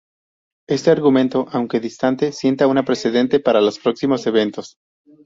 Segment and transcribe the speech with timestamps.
[0.67, 4.79] Este argumento aunque distante, sienta un precedente para los próximos eventos.